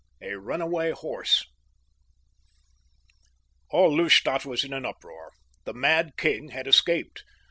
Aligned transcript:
A 0.19 0.31
RUNAWAY 0.33 0.93
HORSE 0.93 1.45
All 3.69 3.95
Lustadt 3.95 4.47
was 4.47 4.63
in 4.63 4.73
an 4.73 4.83
uproar. 4.83 5.29
The 5.65 5.75
mad 5.75 6.17
king 6.17 6.47
had 6.47 6.65
escaped. 6.65 7.23